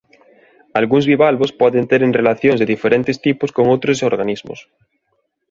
Algúns 0.79 1.05
bivalvos 1.11 1.51
poden 1.61 1.83
teren 1.91 2.17
relacións 2.19 2.59
dse 2.59 2.71
diferentes 2.73 3.17
tipos 3.25 3.53
con 3.55 3.65
outros 3.73 3.99
organismos. 4.11 4.59